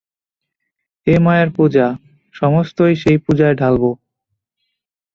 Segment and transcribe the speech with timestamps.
[1.07, 1.85] এ মায়ের পূজা,
[2.35, 3.83] সমস্তই সেই পূজায় ঢালব।